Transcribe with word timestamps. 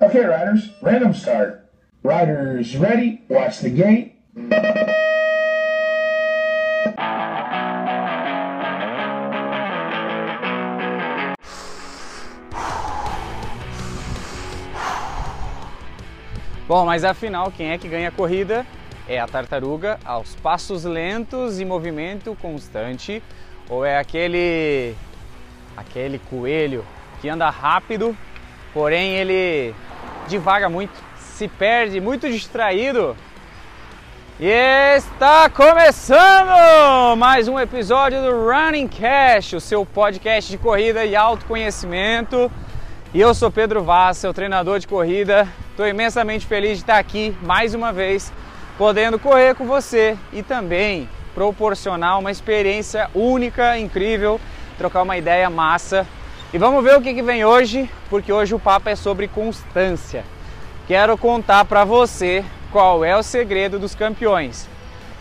Okay, 0.00 0.24
riders, 0.24 0.70
random 0.80 1.12
start. 1.12 1.68
Riders 2.04 2.76
ready, 2.76 3.20
watch 3.28 3.58
the 3.58 3.68
gate. 3.68 4.14
Bom, 16.68 16.86
mas 16.86 17.02
afinal, 17.02 17.50
quem 17.50 17.72
é 17.72 17.78
que 17.78 17.88
ganha 17.88 18.10
a 18.10 18.12
corrida? 18.12 18.64
É 19.08 19.18
a 19.18 19.26
tartaruga 19.26 19.98
aos 20.04 20.36
passos 20.36 20.84
lentos 20.84 21.58
e 21.58 21.64
movimento 21.64 22.36
constante, 22.40 23.20
ou 23.68 23.84
é 23.84 23.98
aquele 23.98 24.94
aquele 25.76 26.20
coelho 26.20 26.86
que 27.20 27.28
anda 27.28 27.50
rápido, 27.50 28.16
porém 28.72 29.16
ele 29.16 29.74
divaga 30.28 30.68
muito, 30.68 30.92
se 31.16 31.48
perde, 31.48 32.00
muito 32.00 32.28
distraído. 32.28 33.16
E 34.38 34.94
está 34.94 35.48
começando 35.48 37.16
mais 37.16 37.48
um 37.48 37.58
episódio 37.58 38.22
do 38.22 38.46
Running 38.46 38.86
Cash, 38.86 39.54
o 39.54 39.60
seu 39.60 39.84
podcast 39.84 40.50
de 40.50 40.58
corrida 40.58 41.04
e 41.04 41.16
autoconhecimento. 41.16 42.52
E 43.12 43.20
eu 43.20 43.34
sou 43.34 43.50
Pedro 43.50 43.82
Vaz, 43.82 44.18
seu 44.18 44.34
treinador 44.34 44.78
de 44.78 44.86
corrida. 44.86 45.48
Estou 45.70 45.88
imensamente 45.88 46.46
feliz 46.46 46.72
de 46.72 46.82
estar 46.84 46.98
aqui 46.98 47.34
mais 47.42 47.74
uma 47.74 47.90
vez, 47.90 48.30
podendo 48.76 49.18
correr 49.18 49.54
com 49.54 49.66
você 49.66 50.16
e 50.32 50.42
também 50.42 51.08
proporcionar 51.34 52.18
uma 52.18 52.30
experiência 52.30 53.08
única, 53.14 53.78
incrível, 53.78 54.38
trocar 54.76 55.02
uma 55.02 55.16
ideia 55.16 55.48
massa. 55.48 56.06
E 56.50 56.56
vamos 56.56 56.82
ver 56.82 56.96
o 56.96 57.02
que, 57.02 57.12
que 57.12 57.22
vem 57.22 57.44
hoje, 57.44 57.90
porque 58.08 58.32
hoje 58.32 58.54
o 58.54 58.58
papo 58.58 58.88
é 58.88 58.96
sobre 58.96 59.28
constância. 59.28 60.24
Quero 60.86 61.18
contar 61.18 61.66
para 61.66 61.84
você 61.84 62.42
qual 62.72 63.04
é 63.04 63.14
o 63.14 63.22
segredo 63.22 63.78
dos 63.78 63.94
campeões. 63.94 64.66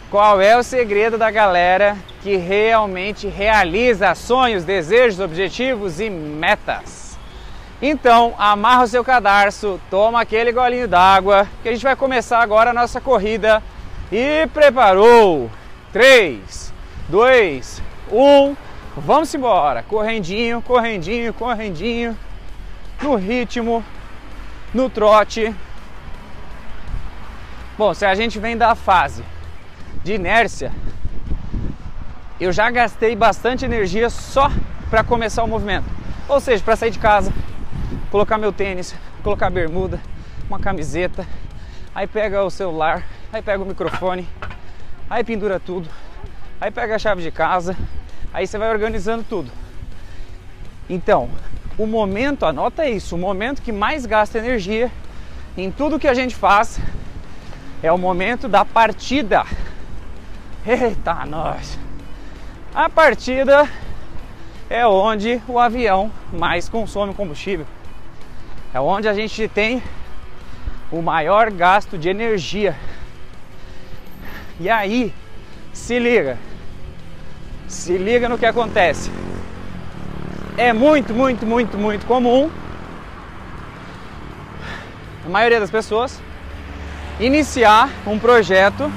Qual 0.09 0.39
é 0.39 0.57
o 0.57 0.63
segredo 0.63 1.17
da 1.17 1.29
galera 1.29 1.97
que 2.21 2.37
realmente 2.37 3.27
realiza 3.27 4.15
sonhos, 4.15 4.63
desejos, 4.63 5.19
objetivos 5.19 5.99
e 5.99 6.09
metas? 6.09 7.17
Então, 7.81 8.33
amarra 8.37 8.83
o 8.83 8.87
seu 8.87 9.03
cadarço, 9.03 9.81
toma 9.89 10.21
aquele 10.21 10.53
golinho 10.53 10.87
d'água, 10.87 11.45
que 11.61 11.67
a 11.67 11.73
gente 11.73 11.83
vai 11.83 11.97
começar 11.97 12.39
agora 12.39 12.69
a 12.69 12.73
nossa 12.73 13.01
corrida. 13.01 13.61
E 14.09 14.47
preparou! 14.53 15.51
3, 15.91 16.73
2, 17.09 17.81
1, 18.13 18.55
vamos 19.01 19.33
embora! 19.33 19.83
Correndinho, 19.83 20.61
correndinho, 20.61 21.33
correndinho, 21.33 22.17
no 23.01 23.15
ritmo, 23.15 23.83
no 24.73 24.89
trote. 24.89 25.53
Bom, 27.77 27.93
se 27.93 28.05
a 28.05 28.15
gente 28.15 28.39
vem 28.39 28.57
da 28.57 28.73
fase 28.75 29.23
de 30.03 30.13
inércia, 30.13 30.71
eu 32.39 32.51
já 32.51 32.69
gastei 32.69 33.15
bastante 33.15 33.65
energia 33.65 34.09
só 34.09 34.49
para 34.89 35.03
começar 35.03 35.43
o 35.43 35.47
movimento. 35.47 35.85
Ou 36.27 36.39
seja, 36.39 36.63
para 36.63 36.75
sair 36.75 36.91
de 36.91 36.99
casa, 36.99 37.31
colocar 38.11 38.37
meu 38.37 38.51
tênis, 38.51 38.95
colocar 39.23 39.49
bermuda, 39.49 39.99
uma 40.47 40.59
camiseta, 40.59 41.25
aí 41.93 42.07
pega 42.07 42.43
o 42.43 42.49
celular, 42.49 43.03
aí 43.31 43.41
pega 43.41 43.61
o 43.61 43.65
microfone, 43.65 44.27
aí 45.09 45.23
pendura 45.23 45.59
tudo, 45.59 45.89
aí 46.59 46.71
pega 46.71 46.95
a 46.95 46.99
chave 46.99 47.21
de 47.21 47.31
casa, 47.31 47.75
aí 48.33 48.45
você 48.45 48.57
vai 48.57 48.69
organizando 48.69 49.23
tudo. 49.23 49.51
Então, 50.89 51.29
o 51.77 51.85
momento, 51.85 52.45
anota 52.45 52.85
isso, 52.85 53.15
o 53.15 53.19
momento 53.19 53.61
que 53.61 53.71
mais 53.71 54.05
gasta 54.05 54.37
energia 54.37 54.91
em 55.57 55.71
tudo 55.71 55.99
que 55.99 56.07
a 56.07 56.13
gente 56.13 56.35
faz 56.35 56.79
é 57.83 57.91
o 57.91 57.97
momento 57.97 58.47
da 58.47 58.65
partida. 58.65 59.45
Eita, 60.65 61.25
nós! 61.25 61.77
A 62.73 62.89
partida 62.89 63.67
é 64.69 64.85
onde 64.85 65.41
o 65.47 65.57
avião 65.57 66.11
mais 66.31 66.67
consome 66.67 67.13
combustível. 67.13 67.65
É 68.73 68.79
onde 68.79 69.07
a 69.07 69.13
gente 69.13 69.47
tem 69.47 69.81
o 70.91 71.01
maior 71.01 71.49
gasto 71.51 71.97
de 71.97 72.09
energia. 72.09 72.75
E 74.59 74.69
aí, 74.69 75.13
se 75.73 75.99
liga. 75.99 76.37
Se 77.67 77.97
liga 77.97 78.29
no 78.29 78.37
que 78.37 78.45
acontece. 78.45 79.11
É 80.57 80.73
muito, 80.73 81.13
muito, 81.13 81.45
muito, 81.45 81.77
muito 81.77 82.05
comum 82.05 82.49
a 85.27 85.29
maioria 85.29 85.59
das 85.59 85.69
pessoas 85.69 86.21
iniciar 87.19 87.89
um 88.05 88.17
projeto, 88.17 88.89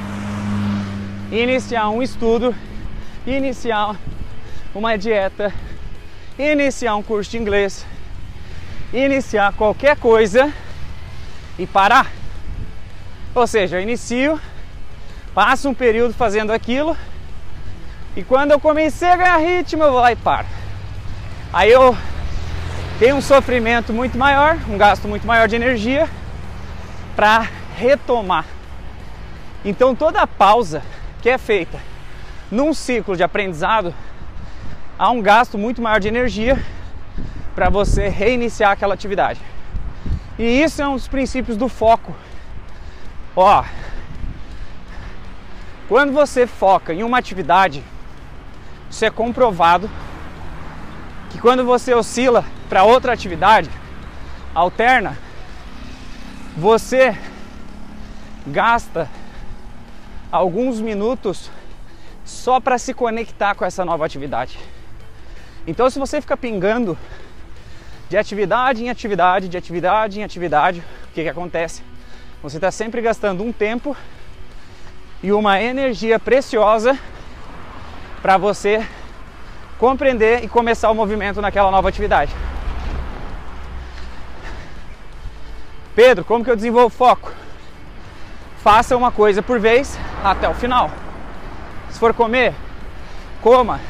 iniciar 1.32 1.88
um 1.90 2.00
estudo, 2.00 2.54
iniciar 3.26 3.96
uma 4.72 4.96
dieta, 4.96 5.52
iniciar 6.38 6.94
um 6.94 7.02
curso 7.02 7.32
de 7.32 7.38
inglês, 7.38 7.84
iniciar 8.92 9.52
qualquer 9.54 9.96
coisa 9.96 10.52
e 11.58 11.66
parar. 11.66 12.12
Ou 13.34 13.46
seja, 13.46 13.78
eu 13.78 13.82
inicio, 13.82 14.40
passo 15.34 15.68
um 15.68 15.74
período 15.74 16.14
fazendo 16.14 16.52
aquilo 16.52 16.96
e 18.16 18.24
quando 18.24 18.50
eu 18.50 18.60
comecei 18.60 19.08
a 19.08 19.16
ganhar 19.16 19.38
ritmo, 19.38 19.82
eu 19.82 19.92
vou 19.92 20.00
lá 20.00 20.12
e 20.12 20.16
paro. 20.16 20.46
Aí 21.52 21.70
eu 21.70 21.96
tenho 22.98 23.16
um 23.16 23.20
sofrimento 23.20 23.92
muito 23.92 24.18
maior, 24.18 24.58
um 24.68 24.76
gasto 24.76 25.06
muito 25.06 25.26
maior 25.26 25.48
de 25.48 25.56
energia 25.56 26.08
para 27.14 27.46
retomar. 27.76 28.44
Então 29.64 29.94
toda 29.94 30.26
pausa 30.26 30.82
que 31.22 31.28
é 31.28 31.38
feita 31.38 31.78
num 32.50 32.74
ciclo 32.74 33.16
de 33.16 33.22
aprendizado 33.22 33.94
há 34.98 35.10
um 35.10 35.22
gasto 35.22 35.56
muito 35.56 35.80
maior 35.80 36.00
de 36.00 36.08
energia 36.08 36.62
para 37.54 37.68
você 37.68 38.08
reiniciar 38.08 38.72
aquela 38.72 38.94
atividade. 38.94 39.40
E 40.38 40.62
isso 40.62 40.82
é 40.82 40.88
um 40.88 40.94
dos 40.94 41.06
princípios 41.06 41.56
do 41.56 41.68
foco. 41.68 42.14
Ó, 43.36 43.64
quando 45.88 46.12
você 46.12 46.46
foca 46.46 46.92
em 46.92 47.02
uma 47.02 47.18
atividade, 47.18 47.82
isso 48.90 49.04
é 49.04 49.10
comprovado 49.10 49.88
que 51.30 51.40
quando 51.40 51.64
você 51.64 51.94
oscila 51.94 52.44
para 52.68 52.82
outra 52.82 53.12
atividade, 53.12 53.70
alterna, 54.52 55.16
você 56.56 57.16
gasta 58.46 59.08
alguns 60.30 60.80
minutos 60.80 61.50
só 62.24 62.58
para 62.58 62.78
se 62.78 62.92
conectar 62.92 63.54
com 63.54 63.64
essa 63.64 63.84
nova 63.84 64.04
atividade. 64.04 64.58
Então, 65.66 65.88
se 65.88 65.98
você 65.98 66.20
fica 66.20 66.36
pingando 66.36 66.98
de 68.08 68.16
atividade 68.16 68.82
em 68.82 68.90
atividade, 68.90 69.48
de 69.48 69.56
atividade 69.56 70.18
em 70.18 70.24
atividade, 70.24 70.80
o 70.80 71.14
que, 71.14 71.22
que 71.22 71.28
acontece? 71.28 71.82
Você 72.42 72.56
está 72.56 72.70
sempre 72.72 73.00
gastando 73.00 73.44
um 73.44 73.52
tempo 73.52 73.96
e 75.22 75.30
uma 75.30 75.60
energia 75.60 76.18
preciosa 76.18 76.98
para 78.22 78.36
você 78.36 78.86
compreender 79.78 80.44
e 80.44 80.48
começar 80.48 80.90
o 80.90 80.94
movimento 80.94 81.40
naquela 81.40 81.70
nova 81.70 81.88
atividade. 81.88 82.34
Pedro, 85.94 86.24
como 86.24 86.44
que 86.44 86.50
eu 86.50 86.56
desenvolvo 86.56 86.90
foco? 86.90 87.32
Faça 88.62 88.96
uma 88.96 89.10
coisa 89.10 89.42
por 89.42 89.58
vez 89.58 89.98
até 90.22 90.48
o 90.48 90.54
final. 90.54 90.90
Se 91.90 91.98
for 91.98 92.12
comer, 92.12 92.54
coma. 93.40 93.80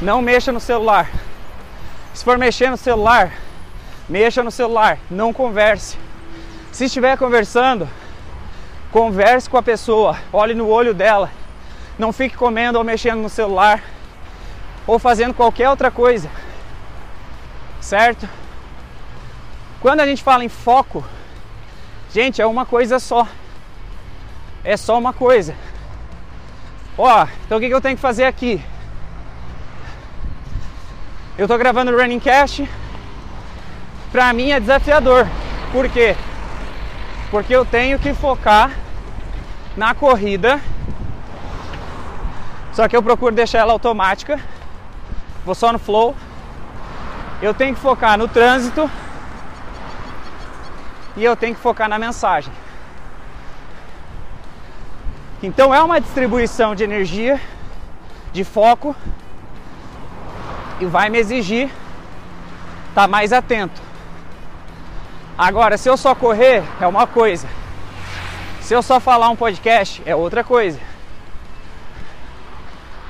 Não 0.00 0.22
mexa 0.22 0.52
no 0.52 0.60
celular. 0.60 1.10
Se 2.12 2.24
for 2.24 2.38
mexer 2.38 2.70
no 2.70 2.76
celular, 2.76 3.32
mexa 4.08 4.42
no 4.42 4.50
celular, 4.50 4.98
não 5.10 5.32
converse. 5.32 5.98
Se 6.70 6.84
estiver 6.84 7.16
conversando, 7.18 7.88
converse 8.92 9.50
com 9.50 9.56
a 9.56 9.62
pessoa, 9.62 10.16
olhe 10.32 10.54
no 10.54 10.68
olho 10.68 10.94
dela. 10.94 11.30
Não 11.98 12.12
fique 12.12 12.36
comendo 12.36 12.78
ou 12.78 12.84
mexendo 12.84 13.20
no 13.20 13.28
celular 13.28 13.82
ou 14.86 14.98
fazendo 14.98 15.34
qualquer 15.34 15.70
outra 15.70 15.90
coisa. 15.90 16.30
Certo? 17.80 18.28
Quando 19.80 20.00
a 20.00 20.06
gente 20.06 20.22
fala 20.22 20.44
em 20.44 20.48
foco, 20.48 21.04
gente, 22.12 22.40
é 22.40 22.46
uma 22.46 22.64
coisa 22.64 22.98
só. 22.98 23.28
É 24.64 24.76
só 24.76 24.98
uma 24.98 25.12
coisa. 25.12 25.54
Ó, 26.96 27.26
então 27.44 27.58
o 27.58 27.60
que, 27.60 27.68
eu 27.68 27.80
tenho 27.80 27.96
que 27.96 28.00
fazer 28.00 28.24
aqui? 28.24 28.64
Eu 31.36 31.46
tô 31.46 31.58
gravando 31.58 31.90
o 31.90 32.00
Running 32.00 32.20
Cast. 32.20 32.68
Pra 34.10 34.32
mim 34.32 34.52
é 34.52 34.60
desafiador. 34.60 35.26
Por 35.72 35.88
quê? 35.88 36.16
Porque 37.30 37.54
eu 37.54 37.64
tenho 37.64 37.98
que 37.98 38.14
focar 38.14 38.70
na 39.76 39.94
corrida. 39.94 40.60
Só 42.74 42.88
que 42.88 42.96
eu 42.96 43.02
procuro 43.02 43.34
deixar 43.34 43.60
ela 43.60 43.72
automática. 43.72 44.40
Vou 45.44 45.54
só 45.54 45.72
no 45.72 45.78
flow. 45.78 46.14
Eu 47.40 47.54
tenho 47.54 47.74
que 47.74 47.80
focar 47.80 48.18
no 48.18 48.26
trânsito. 48.28 48.90
e 51.16 51.24
eu 51.24 51.36
tenho 51.36 51.54
que 51.54 51.60
focar 51.60 51.88
na 51.88 51.96
mensagem. 51.98 52.52
Então 55.40 55.72
é 55.72 55.80
uma 55.80 56.00
distribuição 56.00 56.74
de 56.74 56.82
energia, 56.82 57.40
de 58.32 58.42
foco 58.42 58.96
e 60.80 60.86
vai 60.86 61.08
me 61.08 61.18
exigir 61.18 61.66
estar 62.88 63.02
tá 63.02 63.06
mais 63.06 63.32
atento. 63.32 63.80
Agora, 65.38 65.78
se 65.78 65.88
eu 65.88 65.96
só 65.96 66.14
correr 66.14 66.64
é 66.80 66.86
uma 66.86 67.06
coisa. 67.06 67.46
Se 68.60 68.74
eu 68.74 68.82
só 68.82 68.98
falar 68.98 69.28
um 69.28 69.36
podcast 69.36 70.02
é 70.04 70.16
outra 70.16 70.42
coisa. 70.42 70.93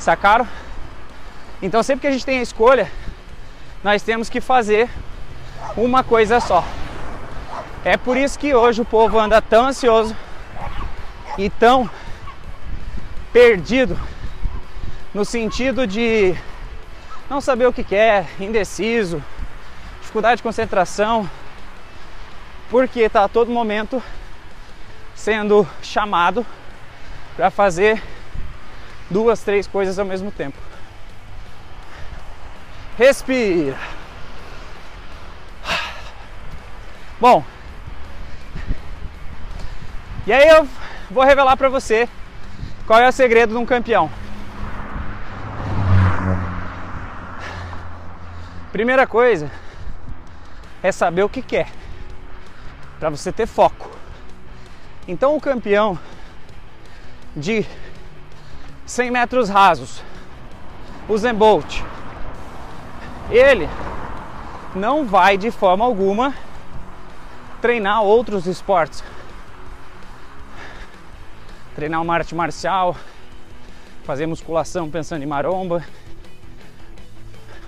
Sacaram? 0.05 0.47
Então 1.63 1.83
sempre 1.83 2.03
que 2.03 2.07
a 2.09 2.11
gente 2.11 2.27
tem 2.27 2.39
a 2.39 2.43
escolha, 2.43 2.93
nós 3.83 4.03
temos 4.03 4.29
que 4.29 4.39
fazer 4.39 4.91
uma 5.75 6.05
coisa 6.05 6.41
só. 6.41 6.63
É 7.83 7.97
por 7.97 8.15
isso 8.15 8.39
que 8.39 8.55
hoje 8.55 8.83
o 8.83 8.85
povo 8.85 9.19
anda 9.19 9.41
tão 9.41 9.65
ansioso 9.69 10.15
e 11.39 11.49
tão 11.49 11.89
perdido 13.33 13.99
no 15.15 15.25
sentido 15.25 15.87
de 15.87 16.37
não 17.31 17.41
saber 17.41 17.65
o 17.65 17.73
que 17.73 17.83
quer, 17.83 18.27
indeciso, 18.39 19.25
dificuldade 20.03 20.37
de 20.37 20.43
concentração, 20.43 21.27
porque 22.69 23.01
está 23.01 23.25
a 23.25 23.29
todo 23.29 23.51
momento 23.51 24.03
sendo 25.15 25.67
chamado 25.81 26.45
para 27.35 27.49
fazer 27.51 28.03
duas, 29.11 29.43
três 29.43 29.67
coisas 29.67 29.99
ao 29.99 30.05
mesmo 30.05 30.31
tempo. 30.31 30.59
Respira. 32.97 33.77
Bom, 37.21 37.45
e 40.27 40.33
aí 40.33 40.49
eu 40.49 40.69
vou 41.11 41.25
revelar 41.25 41.57
para 41.57 41.69
você 41.69 42.09
qual 42.87 43.01
é 43.01 43.09
o 43.09 43.13
segredo 43.13 43.51
de 43.51 43.59
um 43.59 43.67
campeão? 43.67 44.11
Primeira 48.73 49.07
coisa 49.07 49.51
é 50.83 50.91
saber 50.91 51.23
o 51.23 51.29
que 51.29 51.41
quer, 51.41 51.69
para 52.99 53.09
você 53.09 53.31
ter 53.31 53.47
foco. 53.47 53.91
Então, 55.07 55.37
o 55.37 55.41
campeão 55.41 55.99
de 57.37 57.67
100 58.87 59.11
metros 59.11 59.49
rasos, 59.49 60.03
o 61.09 61.17
Zen 61.17 61.35
Bolt, 61.35 61.81
ele 63.31 63.69
não 64.75 65.07
vai 65.07 65.39
de 65.39 65.51
forma 65.51 65.85
alguma 65.85 66.35
treinar 67.63 68.03
outros 68.03 68.47
esportes. 68.47 69.03
Treinar 71.75 72.03
uma 72.03 72.15
arte 72.15 72.35
marcial, 72.35 72.95
fazer 74.05 74.27
musculação 74.27 74.91
pensando 74.91 75.23
em 75.23 75.27
maromba, 75.27 75.83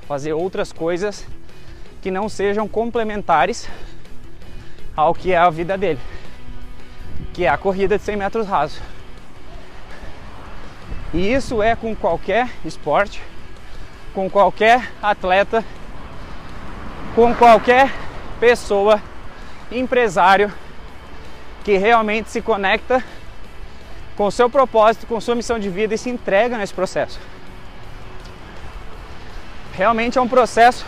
fazer 0.07 0.35
outras 0.35 0.71
coisas 0.71 1.27
que 2.03 2.11
não 2.11 2.29
sejam 2.29 2.69
complementares 2.69 3.69
ao 4.95 5.15
que 5.15 5.33
é 5.33 5.39
a 5.39 5.49
vida 5.49 5.79
dele, 5.79 6.01
que 7.33 7.45
é 7.45 7.49
a 7.49 7.57
corrida 7.57 7.97
de 7.97 8.05
100 8.05 8.17
metros 8.17 8.47
rasos. 8.47 8.96
E 11.15 11.33
isso 11.33 11.63
é 11.63 11.77
com 11.77 11.95
qualquer 11.95 12.49
esporte, 12.65 13.23
com 14.13 14.29
qualquer 14.29 14.91
atleta, 15.03 15.65
com 17.15 17.35
qualquer 17.35 17.93
pessoa, 18.39 19.01
empresário 19.71 20.53
que 21.65 21.77
realmente 21.77 22.31
se 22.31 22.41
conecta 22.41 23.03
com 24.17 24.27
o 24.27 24.31
seu 24.31 24.49
propósito, 24.49 25.07
com 25.07 25.21
sua 25.21 25.35
missão 25.35 25.59
de 25.59 25.69
vida 25.69 25.95
e 25.95 25.99
se 25.99 26.09
entrega 26.09 26.57
nesse 26.57 26.73
processo. 26.73 27.19
Realmente 29.75 30.17
é 30.17 30.21
um 30.21 30.29
processo 30.29 30.87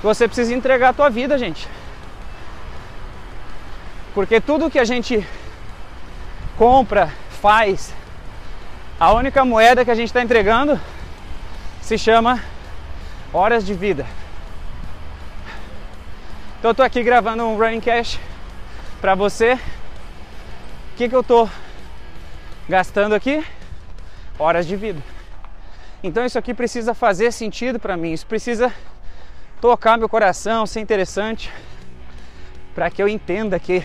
que 0.00 0.06
você 0.06 0.28
precisa 0.28 0.54
entregar 0.54 0.90
a 0.90 0.92
tua 0.92 1.10
vida, 1.10 1.36
gente. 1.36 1.66
Porque 4.14 4.40
tudo 4.40 4.70
que 4.70 4.78
a 4.78 4.84
gente 4.84 5.26
compra, 6.56 7.12
faz, 7.42 7.92
a 8.98 9.12
única 9.12 9.44
moeda 9.44 9.84
que 9.84 9.90
a 9.90 9.94
gente 9.94 10.08
está 10.08 10.22
entregando 10.22 10.80
se 11.82 11.98
chama 11.98 12.42
horas 13.32 13.66
de 13.66 13.74
vida. 13.74 14.06
Então 16.58 16.70
eu 16.70 16.74
tô 16.74 16.82
aqui 16.82 17.02
gravando 17.02 17.44
um 17.44 17.58
Running 17.58 17.80
Cash 17.80 18.18
para 19.00 19.14
você. 19.14 19.54
O 19.54 20.96
que, 20.96 21.08
que 21.08 21.14
eu 21.14 21.22
tô 21.22 21.48
gastando 22.68 23.14
aqui 23.14 23.44
horas 24.38 24.66
de 24.66 24.76
vida. 24.76 25.02
Então 26.02 26.24
isso 26.24 26.38
aqui 26.38 26.54
precisa 26.54 26.94
fazer 26.94 27.32
sentido 27.32 27.78
para 27.78 27.96
mim, 27.96 28.12
isso 28.12 28.26
precisa 28.26 28.72
tocar 29.60 29.98
meu 29.98 30.08
coração, 30.08 30.66
ser 30.66 30.80
interessante 30.80 31.50
para 32.74 32.90
que 32.90 33.02
eu 33.02 33.08
entenda 33.08 33.58
que 33.58 33.82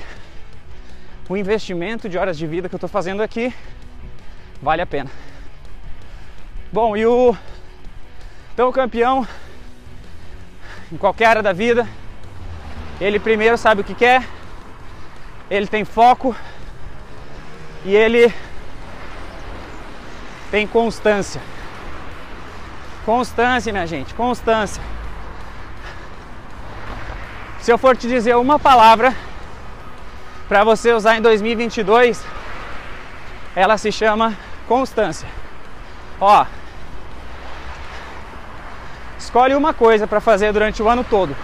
o 1.27 1.37
investimento 1.37 2.09
de 2.09 2.17
horas 2.17 2.37
de 2.37 2.47
vida 2.47 2.67
que 2.67 2.75
eu 2.75 2.77
estou 2.77 2.89
fazendo 2.89 3.21
aqui 3.21 3.53
vale 4.61 4.81
a 4.81 4.85
pena. 4.85 5.09
Bom, 6.71 6.95
e 6.95 7.05
o 7.05 7.35
então 8.53 8.67
o 8.67 8.73
campeão 8.73 9.25
em 10.91 10.97
qualquer 10.97 11.25
área 11.25 11.41
da 11.41 11.53
vida, 11.53 11.87
ele 12.99 13.19
primeiro 13.19 13.57
sabe 13.57 13.81
o 13.81 13.83
que 13.83 13.95
quer, 13.95 14.27
ele 15.49 15.65
tem 15.65 15.85
foco 15.85 16.35
e 17.85 17.95
ele 17.95 18.33
tem 20.51 20.67
constância. 20.67 21.41
Constância, 23.05 23.71
minha 23.71 23.87
gente, 23.87 24.13
constância. 24.13 24.81
Se 27.61 27.71
eu 27.71 27.77
for 27.77 27.95
te 27.95 28.07
dizer 28.07 28.35
uma 28.35 28.59
palavra 28.59 29.15
para 30.47 30.63
você 30.63 30.91
usar 30.91 31.17
em 31.17 31.21
2022, 31.21 32.25
ela 33.55 33.77
se 33.77 33.91
chama 33.91 34.35
constância. 34.69 35.27
Ó, 36.21 36.45
escolhe 39.17 39.55
uma 39.55 39.73
coisa 39.73 40.05
para 40.05 40.21
fazer 40.21 40.53
durante 40.53 40.83
o 40.83 40.87
ano 40.87 41.03
todo 41.03 41.35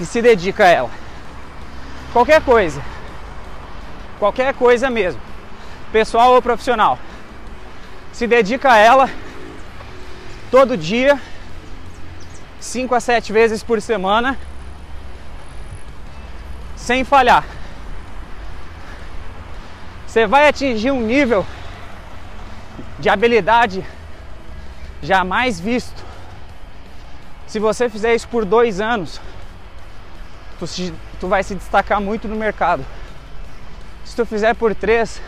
e 0.00 0.06
se 0.06 0.22
dedica 0.22 0.64
a 0.64 0.68
ela. 0.68 0.90
Qualquer 2.14 2.40
coisa, 2.40 2.80
qualquer 4.18 4.54
coisa 4.54 4.88
mesmo, 4.88 5.20
pessoal 5.92 6.32
ou 6.32 6.40
profissional 6.40 6.98
se 8.10 8.26
dedica 8.26 8.72
a 8.72 8.78
ela 8.78 9.10
todo 10.50 10.78
dia, 10.78 11.20
5 12.58 12.94
a 12.94 13.00
7 13.00 13.32
vezes 13.34 13.62
por 13.62 13.82
semana, 13.82 14.38
sem 16.74 17.04
falhar. 17.04 17.44
Você 20.06 20.26
vai 20.26 20.48
atingir 20.48 20.90
um 20.90 21.00
nível 21.00 21.44
de 23.04 23.10
habilidade 23.10 23.84
jamais 25.02 25.60
visto. 25.60 26.02
Se 27.46 27.58
você 27.58 27.86
fizer 27.86 28.14
isso 28.14 28.26
por 28.26 28.46
dois 28.46 28.80
anos, 28.80 29.20
tu, 30.58 30.64
tu 31.20 31.28
vai 31.28 31.42
se 31.42 31.54
destacar 31.54 32.00
muito 32.00 32.26
no 32.26 32.34
mercado. 32.34 32.82
Se 34.06 34.16
tu 34.16 34.24
fizer 34.24 34.54
por 34.54 34.74
três, 34.74 35.20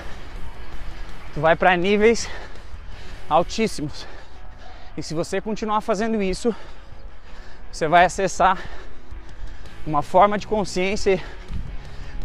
tu 1.34 1.40
vai 1.42 1.54
para 1.54 1.76
níveis 1.76 2.30
altíssimos. 3.28 4.06
E 4.96 5.02
se 5.02 5.12
você 5.12 5.38
continuar 5.38 5.82
fazendo 5.82 6.22
isso, 6.22 6.56
você 7.70 7.86
vai 7.86 8.06
acessar 8.06 8.56
uma 9.86 10.00
forma 10.00 10.38
de 10.38 10.46
consciência, 10.46 11.22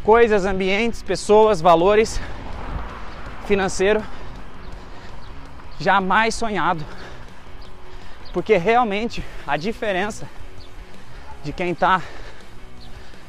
coisas, 0.01 0.45
ambientes, 0.45 1.03
pessoas, 1.03 1.59
valores 1.59 2.21
financeiro 3.45 4.01
jamais 5.81 6.35
sonhado. 6.35 6.85
Porque 8.31 8.55
realmente 8.55 9.23
a 9.45 9.57
diferença 9.57 10.29
de 11.43 11.51
quem 11.51 11.71
está 11.71 12.01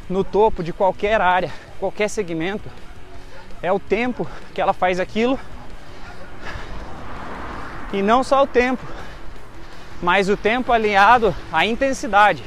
no 0.08 0.22
topo 0.22 0.62
de 0.62 0.72
qualquer 0.72 1.20
área, 1.20 1.50
qualquer 1.80 2.08
segmento, 2.08 2.68
é 3.62 3.72
o 3.72 3.80
tempo 3.80 4.28
que 4.54 4.60
ela 4.60 4.72
faz 4.72 5.00
aquilo 5.00 5.38
e 7.92 8.02
não 8.02 8.22
só 8.22 8.42
o 8.42 8.46
tempo, 8.46 8.84
mas 10.02 10.28
o 10.28 10.36
tempo 10.36 10.72
alinhado 10.72 11.34
à 11.52 11.64
intensidade. 11.64 12.44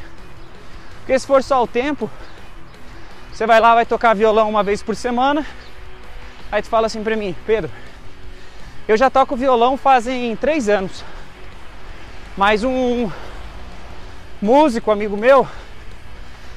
Porque 1.00 1.18
se 1.18 1.26
for 1.26 1.42
só 1.44 1.64
o 1.64 1.68
tempo, 1.68 2.10
você 3.32 3.46
vai 3.46 3.60
lá, 3.60 3.76
vai 3.76 3.86
tocar 3.86 4.14
violão 4.14 4.50
uma 4.50 4.64
vez 4.64 4.82
por 4.82 4.96
semana, 4.96 5.46
aí 6.52 6.62
tu 6.62 6.68
fala 6.68 6.88
assim 6.88 7.04
pra 7.04 7.16
mim, 7.16 7.36
Pedro, 7.46 7.72
eu 8.88 8.96
já 8.96 9.10
toco 9.10 9.36
violão 9.36 9.78
fazem 9.78 10.36
três 10.36 10.70
anos, 10.70 11.04
mas 12.38 12.64
um 12.64 13.10
músico 14.42 14.92
amigo 14.92 15.18
meu 15.18 15.48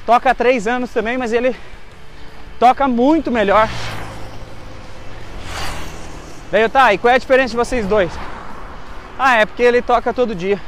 toca 0.05 0.29
há 0.29 0.35
três 0.35 0.67
anos 0.67 0.91
também, 0.91 1.17
mas 1.17 1.33
ele 1.33 1.55
toca 2.59 2.87
muito 2.87 3.31
melhor. 3.31 3.67
Daí 6.51 6.61
eu, 6.61 6.69
tá, 6.69 6.93
e 6.93 6.97
qual 6.97 7.11
é 7.11 7.15
a 7.15 7.19
diferença 7.19 7.51
de 7.51 7.57
vocês 7.57 7.85
dois? 7.85 8.11
Ah, 9.17 9.37
é 9.37 9.45
porque 9.45 9.63
ele 9.63 9.81
toca 9.81 10.13
todo 10.13 10.33
dia. 10.35 10.59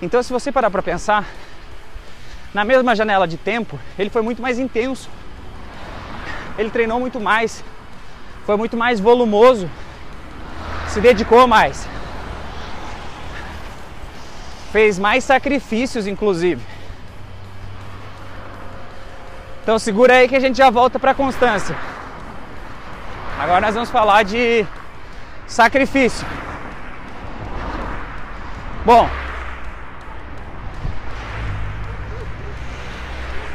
Então, 0.00 0.22
se 0.22 0.32
você 0.32 0.50
parar 0.52 0.70
para 0.70 0.82
pensar, 0.82 1.24
na 2.54 2.64
mesma 2.64 2.94
janela 2.94 3.26
de 3.26 3.36
tempo, 3.36 3.78
ele 3.98 4.10
foi 4.10 4.22
muito 4.22 4.40
mais 4.40 4.58
intenso. 4.58 5.08
Ele 6.56 6.70
treinou 6.70 6.98
muito 6.98 7.20
mais, 7.20 7.64
foi 8.46 8.56
muito 8.56 8.76
mais 8.76 8.98
volumoso, 8.98 9.70
se 10.98 11.02
dedicou 11.02 11.46
mais, 11.46 11.86
fez 14.72 14.98
mais 14.98 15.22
sacrifícios, 15.22 16.08
inclusive. 16.08 16.60
Então, 19.62 19.78
segura 19.78 20.14
aí 20.14 20.28
que 20.28 20.34
a 20.34 20.40
gente 20.40 20.58
já 20.58 20.70
volta 20.70 20.98
para 20.98 21.14
constância. 21.14 21.76
Agora 23.38 23.60
nós 23.60 23.74
vamos 23.74 23.90
falar 23.90 24.24
de 24.24 24.66
sacrifício. 25.46 26.26
Bom, 28.84 29.08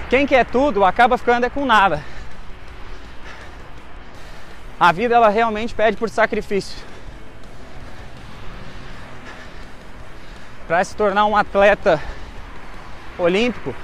quem 0.09 0.25
quer 0.25 0.45
tudo 0.45 0.85
acaba 0.85 1.17
ficando 1.17 1.45
é 1.45 1.49
com 1.49 1.65
nada. 1.65 2.01
A 4.79 4.93
vida 4.93 5.15
ela 5.15 5.27
realmente 5.27 5.75
pede 5.75 5.97
por 5.97 6.09
sacrifício. 6.09 6.92
Para 10.67 10.83
se 10.83 10.95
tornar 10.95 11.25
um 11.25 11.35
atleta 11.35 12.01
olímpico, 13.17 13.75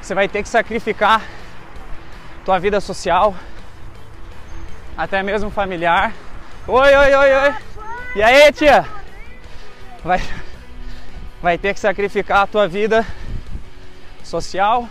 você 0.00 0.14
vai 0.14 0.26
ter 0.26 0.42
que 0.42 0.48
sacrificar 0.48 1.22
tua 2.44 2.58
vida 2.58 2.80
social, 2.80 3.34
até 4.96 5.22
mesmo 5.22 5.50
familiar. 5.50 6.12
Oi, 6.66 6.94
oi, 6.94 7.14
oi, 7.14 7.34
oi. 7.34 7.54
E 8.16 8.22
aí, 8.22 8.52
tia? 8.52 8.86
Vai, 10.02 10.22
vai 11.42 11.58
ter 11.58 11.74
que 11.74 11.80
sacrificar 11.80 12.42
a 12.42 12.46
tua 12.46 12.66
vida 12.66 13.06
social, 14.22 14.88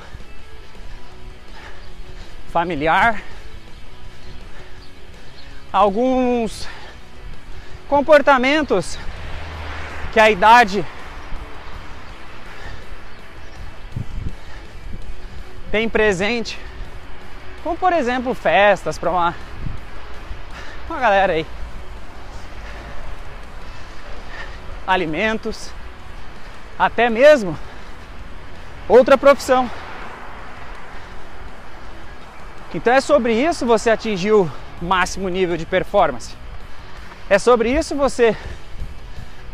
familiar, 2.51 3.21
alguns 5.71 6.67
comportamentos 7.87 8.99
que 10.13 10.19
a 10.19 10.29
idade 10.29 10.85
tem 15.71 15.89
presente, 15.89 16.59
como 17.63 17.75
por 17.75 17.91
exemplo 17.91 18.35
festas 18.35 18.99
para 18.99 19.09
uma 19.09 19.35
uma 20.87 20.99
galera 20.99 21.33
aí. 21.33 21.47
Alimentos, 24.85 25.71
até 26.77 27.09
mesmo 27.09 27.57
outra 28.87 29.17
profissão. 29.17 29.71
Então 32.75 32.93
é 32.93 33.01
sobre 33.01 33.33
isso 33.33 33.65
você 33.65 33.89
atingir 33.89 34.33
o 34.33 34.51
máximo 34.79 35.27
nível 35.29 35.57
de 35.57 35.65
performance. 35.65 36.35
É 37.27 37.39
sobre 37.39 37.71
isso 37.71 37.95
você 37.95 38.37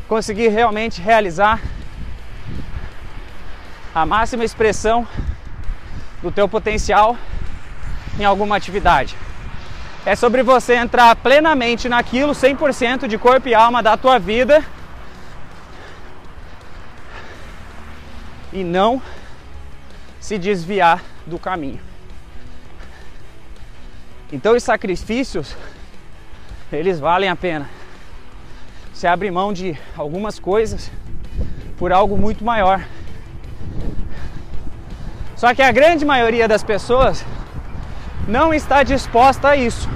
conseguir 0.09 0.47
realmente 0.47 0.99
realizar 0.99 1.61
a 3.93 4.07
máxima 4.07 4.43
expressão 4.43 5.07
do 6.19 6.31
teu 6.31 6.49
potencial 6.49 7.15
em 8.19 8.25
alguma 8.25 8.55
atividade. 8.57 9.15
É 10.03 10.15
sobre 10.15 10.41
você 10.41 10.73
entrar 10.73 11.15
plenamente 11.15 11.87
naquilo, 11.87 12.33
100% 12.33 13.07
de 13.07 13.19
corpo 13.19 13.47
e 13.47 13.53
alma 13.53 13.83
da 13.83 13.95
tua 13.95 14.17
vida 14.17 14.65
e 18.51 18.63
não 18.63 18.99
se 20.19 20.39
desviar 20.39 21.03
do 21.27 21.37
caminho. 21.37 21.79
Então 24.31 24.55
os 24.55 24.63
sacrifícios 24.63 25.55
eles 26.71 26.99
valem 26.99 27.29
a 27.29 27.35
pena. 27.35 27.78
Você 28.99 29.07
abre 29.07 29.31
mão 29.31 29.53
de 29.53 29.77
algumas 29.95 30.39
coisas 30.39 30.91
por 31.77 31.93
algo 31.93 32.17
muito 32.17 32.43
maior. 32.43 32.83
Só 35.37 35.55
que 35.55 35.61
a 35.61 35.71
grande 35.71 36.03
maioria 36.03 36.49
das 36.49 36.63
pessoas 36.63 37.25
não 38.27 38.53
está 38.53 38.83
disposta 38.83 39.51
a 39.51 39.55
isso. 39.55 39.89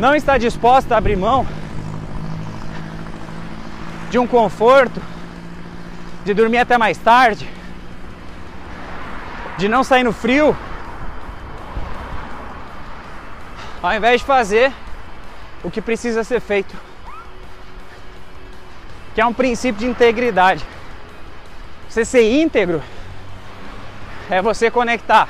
Não 0.00 0.14
está 0.14 0.38
disposta 0.38 0.94
a 0.94 0.96
abrir 0.96 1.18
mão 1.18 1.46
de 4.10 4.18
um 4.18 4.26
conforto, 4.26 5.02
de 6.24 6.32
dormir 6.32 6.56
até 6.56 6.78
mais 6.78 6.96
tarde, 6.96 7.46
de 9.58 9.68
não 9.68 9.84
sair 9.84 10.02
no 10.02 10.14
frio, 10.14 10.56
ao 13.82 13.92
invés 13.92 14.22
de 14.22 14.26
fazer 14.26 14.72
o 15.64 15.70
que 15.70 15.80
precisa 15.80 16.22
ser 16.22 16.40
feito, 16.40 16.76
que 19.14 19.20
é 19.20 19.26
um 19.26 19.32
princípio 19.32 19.80
de 19.80 19.86
integridade. 19.86 20.64
Você 21.88 22.04
ser 22.04 22.30
íntegro 22.30 22.82
é 24.28 24.42
você 24.42 24.70
conectar 24.70 25.28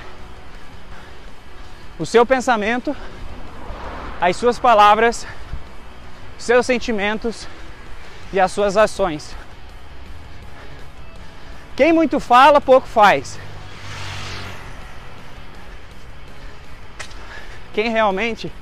o 1.98 2.04
seu 2.04 2.26
pensamento, 2.26 2.96
as 4.20 4.36
suas 4.36 4.58
palavras, 4.58 5.24
seus 6.36 6.66
sentimentos 6.66 7.46
e 8.32 8.40
as 8.40 8.50
suas 8.50 8.76
ações. 8.76 9.36
Quem 11.76 11.92
muito 11.92 12.18
fala, 12.18 12.60
pouco 12.60 12.88
faz. 12.88 13.38
Quem 17.72 17.90
realmente 17.90 18.52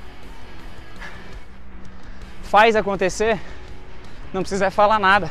faz 2.53 2.75
acontecer, 2.75 3.41
não 4.31 4.43
precisa 4.43 4.69
falar 4.69 4.99
nada. 4.99 5.27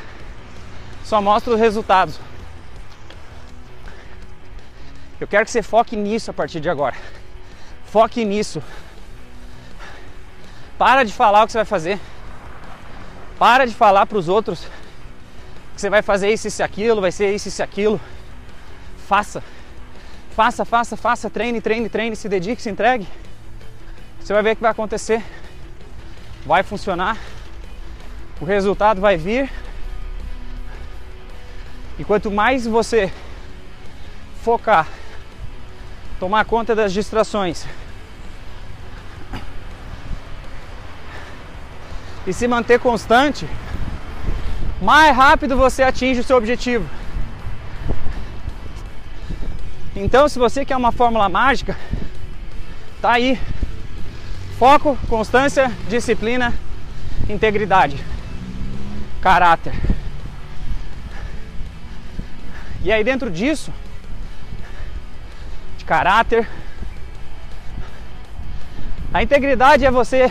Só 1.04 1.22
mostra 1.22 1.54
os 1.54 1.60
resultados. 1.60 2.18
Eu 5.20 5.28
quero 5.28 5.44
que 5.44 5.52
você 5.52 5.62
foque 5.62 5.94
nisso 5.94 6.32
a 6.32 6.34
partir 6.34 6.58
de 6.58 6.68
agora. 6.68 6.96
Foque 7.84 8.24
nisso. 8.24 8.60
Para 10.76 11.04
de 11.04 11.12
falar 11.12 11.44
o 11.44 11.46
que 11.46 11.52
você 11.52 11.58
vai 11.58 11.64
fazer. 11.64 12.00
Para 13.38 13.68
de 13.68 13.72
falar 13.72 14.04
para 14.06 14.18
os 14.18 14.28
outros 14.28 14.66
que 15.76 15.80
você 15.80 15.88
vai 15.88 16.02
fazer 16.02 16.28
isso, 16.28 16.48
isso 16.48 16.60
aquilo, 16.60 17.00
vai 17.00 17.12
ser 17.12 17.32
isso, 17.32 17.46
isso 17.46 17.62
aquilo. 17.62 18.00
Faça. 19.06 19.44
Faça, 20.34 20.64
faça, 20.64 20.96
faça, 20.96 21.30
treine, 21.30 21.60
treine, 21.60 21.88
treine, 21.88 22.16
se 22.16 22.28
dedique, 22.28 22.60
se 22.60 22.68
entregue. 22.68 23.06
Você 24.18 24.32
vai 24.32 24.42
ver 24.42 24.54
o 24.54 24.56
que 24.56 24.62
vai 24.62 24.72
acontecer. 24.72 25.22
Vai 26.44 26.62
funcionar. 26.62 27.16
O 28.40 28.44
resultado 28.44 29.00
vai 29.00 29.16
vir. 29.16 29.50
E 31.98 32.04
quanto 32.04 32.30
mais 32.30 32.66
você 32.66 33.12
focar, 34.42 34.88
tomar 36.18 36.44
conta 36.44 36.74
das 36.74 36.92
distrações, 36.92 37.64
e 42.26 42.32
se 42.32 42.46
manter 42.46 42.78
constante, 42.78 43.46
mais 44.80 45.14
rápido 45.16 45.56
você 45.56 45.82
atinge 45.82 46.20
o 46.20 46.24
seu 46.24 46.36
objetivo. 46.36 46.88
Então, 49.94 50.28
se 50.28 50.38
você 50.38 50.64
quer 50.64 50.76
uma 50.76 50.90
fórmula 50.90 51.28
mágica, 51.28 51.76
tá 53.00 53.12
aí. 53.12 53.38
Foco, 54.62 54.96
constância, 55.08 55.72
disciplina, 55.88 56.54
integridade, 57.28 57.98
caráter. 59.20 59.74
E 62.80 62.92
aí 62.92 63.02
dentro 63.02 63.28
disso, 63.28 63.72
de 65.76 65.84
caráter, 65.84 66.48
a 69.12 69.20
integridade 69.20 69.84
é 69.84 69.90
você 69.90 70.30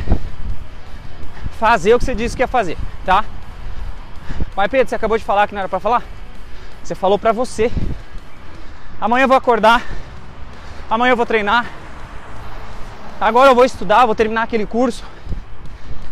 fazer 1.60 1.94
o 1.94 2.00
que 2.00 2.06
você 2.06 2.16
disse 2.16 2.34
que 2.34 2.42
ia 2.42 2.48
fazer, 2.48 2.78
tá? 3.04 3.26
Mas 4.56 4.72
Pedro, 4.72 4.88
você 4.88 4.96
acabou 4.96 5.18
de 5.18 5.26
falar 5.26 5.46
que 5.46 5.54
não 5.54 5.60
era 5.60 5.68
para 5.68 5.82
falar? 5.82 6.04
Você 6.82 6.96
falou 6.96 7.20
para 7.20 7.34
você. 7.34 7.70
Amanhã 9.02 9.26
eu 9.26 9.28
vou 9.28 9.36
acordar. 9.36 9.86
Amanhã 10.90 11.12
eu 11.12 11.18
vou 11.18 11.26
treinar. 11.26 11.81
Agora 13.22 13.52
eu 13.52 13.56
vou 13.56 13.64
estudar, 13.64 14.08
vou 14.08 14.16
terminar 14.16 14.42
aquele 14.42 14.66
curso. 14.66 15.04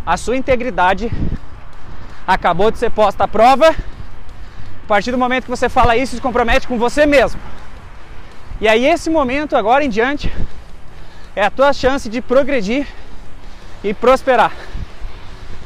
A 0.06 0.16
sua 0.16 0.38
integridade 0.38 1.12
acabou 2.28 2.70
de 2.70 2.78
ser 2.78 2.92
posta 2.92 3.24
à 3.24 3.28
prova. 3.28 3.70
A 3.70 4.88
partir 4.88 5.10
do 5.10 5.18
momento 5.18 5.46
que 5.46 5.50
você 5.50 5.68
fala 5.68 5.98
isso, 5.98 6.14
se 6.16 6.22
compromete 6.22 6.68
com 6.68 6.78
você 6.78 7.08
mesmo. 7.08 7.42
E 8.62 8.68
aí 8.68 8.86
esse 8.86 9.10
momento 9.10 9.58
agora 9.58 9.84
em 9.84 9.90
diante 9.90 10.32
é 11.36 11.44
a 11.44 11.50
tua 11.50 11.74
chance 11.74 12.08
de 12.08 12.22
progredir 12.22 12.86
e 13.84 13.92
prosperar. 13.92 14.52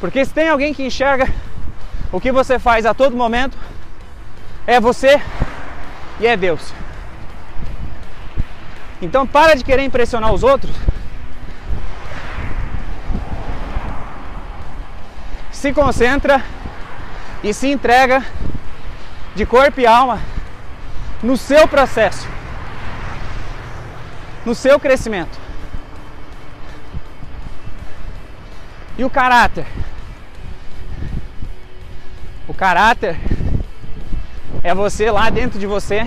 Porque 0.00 0.24
se 0.24 0.32
tem 0.32 0.48
alguém 0.48 0.72
que 0.72 0.82
enxerga 0.82 1.28
o 2.10 2.18
que 2.18 2.32
você 2.32 2.58
faz 2.58 2.86
a 2.86 2.94
todo 2.94 3.14
momento, 3.14 3.58
é 4.66 4.80
você 4.80 5.20
e 6.18 6.26
é 6.26 6.38
Deus. 6.38 6.72
Então 9.02 9.26
para 9.26 9.54
de 9.54 9.62
querer 9.62 9.82
impressionar 9.82 10.32
os 10.32 10.42
outros. 10.42 10.93
Se 15.64 15.72
concentra 15.72 16.44
e 17.42 17.54
se 17.54 17.68
entrega 17.68 18.22
de 19.34 19.46
corpo 19.46 19.80
e 19.80 19.86
alma 19.86 20.20
no 21.22 21.38
seu 21.38 21.66
processo, 21.66 22.28
no 24.44 24.54
seu 24.54 24.78
crescimento. 24.78 25.38
E 28.98 29.04
o 29.06 29.08
caráter? 29.08 29.64
O 32.46 32.52
caráter 32.52 33.18
é 34.62 34.74
você 34.74 35.10
lá 35.10 35.30
dentro 35.30 35.58
de 35.58 35.66
você 35.66 36.06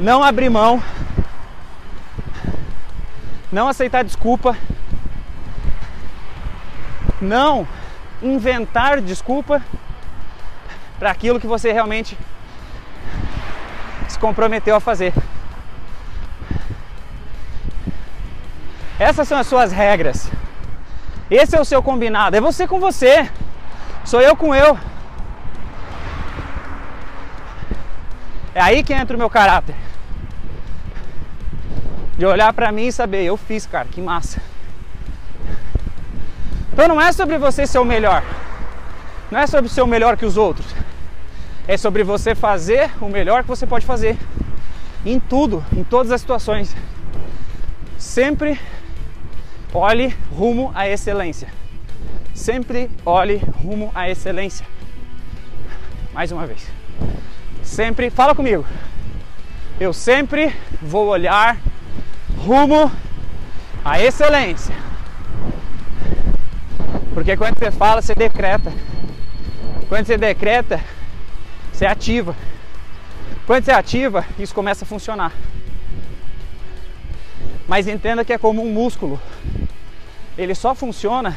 não 0.00 0.20
abrir 0.20 0.50
mão, 0.50 0.82
não 3.52 3.68
aceitar 3.68 4.02
desculpa, 4.02 4.56
não 7.20 7.66
inventar 8.22 9.00
desculpa 9.00 9.62
para 10.98 11.10
aquilo 11.10 11.40
que 11.40 11.46
você 11.46 11.72
realmente 11.72 12.16
se 14.08 14.18
comprometeu 14.18 14.76
a 14.76 14.80
fazer. 14.80 15.12
Essas 18.98 19.28
são 19.28 19.38
as 19.38 19.46
suas 19.46 19.72
regras. 19.72 20.30
Esse 21.30 21.56
é 21.56 21.60
o 21.60 21.64
seu 21.64 21.82
combinado. 21.82 22.36
É 22.36 22.40
você 22.40 22.66
com 22.66 22.80
você. 22.80 23.30
Sou 24.04 24.20
eu 24.20 24.34
com 24.34 24.54
eu. 24.54 24.78
É 28.54 28.60
aí 28.60 28.82
que 28.82 28.94
entra 28.94 29.16
o 29.16 29.18
meu 29.18 29.28
caráter. 29.28 29.74
De 32.16 32.24
olhar 32.24 32.50
para 32.54 32.72
mim 32.72 32.86
e 32.86 32.92
saber, 32.92 33.24
eu 33.24 33.36
fiz, 33.36 33.66
cara, 33.66 33.86
que 33.86 34.00
massa. 34.00 34.40
Então 36.76 36.88
não 36.88 37.00
é 37.00 37.10
sobre 37.10 37.38
você 37.38 37.66
ser 37.66 37.78
o 37.78 37.86
melhor. 37.86 38.22
Não 39.30 39.40
é 39.40 39.46
sobre 39.46 39.70
ser 39.70 39.80
o 39.80 39.86
melhor 39.86 40.14
que 40.14 40.26
os 40.26 40.36
outros. 40.36 40.66
É 41.66 41.74
sobre 41.78 42.04
você 42.04 42.34
fazer 42.34 42.90
o 43.00 43.08
melhor 43.08 43.44
que 43.44 43.48
você 43.48 43.66
pode 43.66 43.86
fazer. 43.86 44.14
Em 45.02 45.18
tudo, 45.18 45.64
em 45.74 45.82
todas 45.82 46.12
as 46.12 46.20
situações. 46.20 46.76
Sempre 47.96 48.60
olhe 49.72 50.14
rumo 50.30 50.70
à 50.74 50.86
excelência. 50.86 51.48
Sempre 52.34 52.90
olhe 53.06 53.40
rumo 53.64 53.90
à 53.94 54.10
excelência. 54.10 54.66
Mais 56.12 56.30
uma 56.30 56.46
vez. 56.46 56.70
Sempre, 57.62 58.10
fala 58.10 58.34
comigo. 58.34 58.66
Eu 59.80 59.94
sempre 59.94 60.54
vou 60.82 61.06
olhar 61.08 61.56
rumo 62.36 62.92
à 63.82 63.98
excelência. 63.98 64.76
Porque 67.16 67.34
quando 67.34 67.58
você 67.58 67.70
fala, 67.70 68.02
você 68.02 68.14
decreta. 68.14 68.70
Quando 69.88 70.04
você 70.04 70.18
decreta, 70.18 70.78
você 71.72 71.86
ativa. 71.86 72.36
Quando 73.46 73.64
você 73.64 73.72
ativa, 73.72 74.22
isso 74.38 74.54
começa 74.54 74.84
a 74.84 74.86
funcionar. 74.86 75.32
Mas 77.66 77.88
entenda 77.88 78.22
que 78.22 78.34
é 78.34 78.36
como 78.36 78.62
um 78.62 78.70
músculo. 78.70 79.18
Ele 80.36 80.54
só 80.54 80.74
funciona 80.74 81.34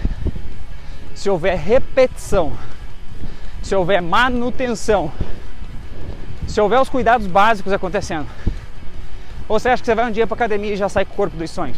se 1.15 1.30
houver 1.30 1.58
repetição, 1.58 2.52
se 3.63 3.74
houver 3.74 4.02
manutenção, 4.02 5.10
se 6.46 6.60
houver 6.60 6.82
os 6.82 6.89
cuidados 6.89 7.26
básicos 7.26 7.72
acontecendo. 7.72 8.28
Ou 9.48 9.58
você 9.58 9.70
acha 9.70 9.82
que 9.82 9.86
você 9.86 9.96
vai 9.96 10.10
um 10.10 10.12
dia 10.12 10.28
para 10.28 10.36
academia 10.36 10.74
e 10.74 10.76
já 10.76 10.89
sai 10.89 11.06
com 11.06 11.13
o 11.13 11.15
corpo 11.15 11.38
dos 11.38 11.50
sonhos? 11.50 11.78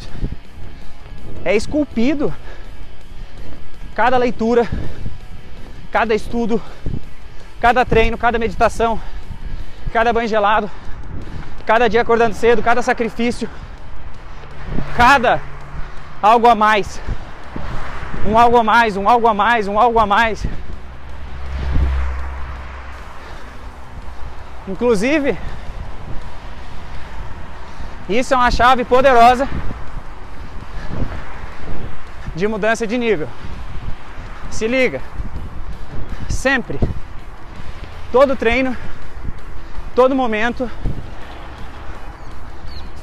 É 1.46 1.56
esculpido 1.56 2.34
cada 3.96 4.18
leitura, 4.18 4.68
cada 5.92 6.16
estudo, 6.16 6.62
cada 7.60 7.86
treino, 7.86 8.18
cada 8.18 8.40
meditação, 8.40 9.00
cada 9.92 10.14
banho 10.14 10.28
gelado, 10.28 10.72
cada 11.66 11.90
dia 11.90 12.02
acordando 12.02 12.36
cedo, 12.36 12.64
cada 12.64 12.82
sacrifício, 12.82 13.50
cada 14.96 15.42
algo 16.22 16.48
a 16.48 16.56
mais, 16.56 17.02
um 18.26 18.38
algo 18.38 18.58
a 18.58 18.64
mais, 18.64 18.96
um 18.96 19.10
algo 19.10 19.28
a 19.28 19.34
mais, 19.34 19.68
um 19.68 19.80
algo 19.80 20.00
a 20.00 20.06
mais. 20.06 20.46
Inclusive, 24.68 25.38
isso 28.08 28.34
é 28.34 28.38
uma 28.38 28.52
chave 28.52 28.86
poderosa 28.86 29.48
de 32.36 32.48
mudança 32.48 32.88
de 32.88 32.98
nível. 32.98 33.28
Se 34.52 34.68
liga, 34.68 35.02
sempre, 36.30 36.80
todo 38.12 38.36
treino, 38.36 38.78
todo 39.96 40.14
momento, 40.14 40.70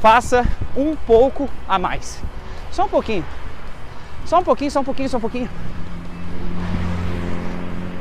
faça 0.00 0.46
um 0.76 0.94
pouco 0.94 1.50
a 1.66 1.78
mais. 1.78 2.22
Só 2.70 2.84
um 2.84 2.88
pouquinho. 2.88 3.24
Só 4.24 4.38
um 4.38 4.44
pouquinho, 4.44 4.70
só 4.70 4.80
um 4.80 4.84
pouquinho, 4.84 5.08
só 5.08 5.16
um 5.16 5.20
pouquinho. 5.20 5.50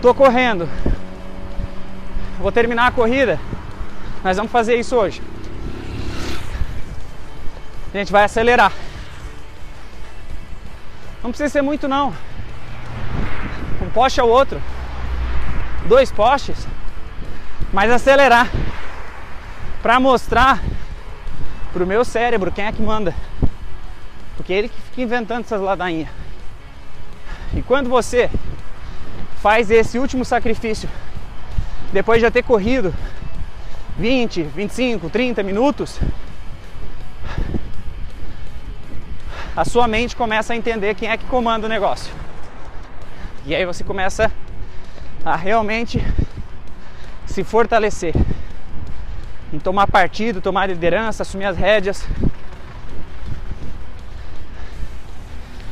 Tô 0.02 0.14
correndo. 0.14 0.70
Vou 2.38 2.52
terminar 2.52 2.88
a 2.88 2.92
corrida. 2.92 3.40
Nós 4.24 4.38
vamos 4.38 4.52
fazer 4.52 4.76
isso 4.76 4.96
hoje. 4.96 5.22
A 7.94 7.98
gente 7.98 8.12
vai 8.12 8.26
acelerar. 8.26 8.72
Não 11.24 11.32
precisa 11.32 11.50
ser 11.50 11.62
muito 11.62 11.88
não. 11.88 12.14
Poste 13.98 14.22
ao 14.22 14.30
outro. 14.30 14.62
Dois 15.88 16.12
postes. 16.12 16.68
Mas 17.74 17.90
acelerar. 17.90 18.48
Para 19.82 20.00
mostrar 20.00 20.62
pro 21.74 21.88
meu 21.88 22.06
cérebro 22.06 22.52
quem 22.52 22.66
é 22.66 22.72
que 22.72 22.80
manda. 22.80 23.16
Porque 24.36 24.54
é 24.54 24.58
ele 24.58 24.70
que 24.70 24.80
fica 24.80 25.02
inventando 25.02 25.46
essas 25.46 25.60
ladainhas. 25.60 26.10
E 27.56 27.64
quando 27.64 27.90
você 27.90 28.30
faz 29.42 29.72
esse 29.72 29.98
último 29.98 30.24
sacrifício, 30.24 30.88
depois 31.92 32.20
de 32.20 32.28
já 32.28 32.30
ter 32.30 32.44
corrido 32.44 32.94
20, 33.98 34.44
25, 34.44 35.10
30 35.10 35.42
minutos, 35.42 36.00
a 39.56 39.66
sua 39.66 39.88
mente 39.88 40.16
começa 40.16 40.54
a 40.54 40.56
entender 40.56 40.94
quem 40.94 41.10
é 41.10 41.18
que 41.18 41.26
comanda 41.26 41.66
o 41.66 41.70
negócio. 41.70 42.27
E 43.48 43.56
aí 43.56 43.66
você 43.66 43.82
começa 43.82 44.30
a 45.24 45.34
realmente 45.38 46.04
se 47.26 47.46
fortalecer 47.46 48.14
em 49.54 49.58
tomar 49.58 49.88
partido, 49.88 50.42
tomar 50.42 50.66
liderança, 50.66 51.24
assumir 51.24 51.46
as 51.46 51.56
rédeas 51.56 52.06